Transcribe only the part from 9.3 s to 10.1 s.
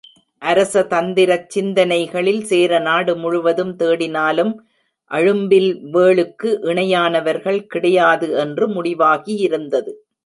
யிருந்தது.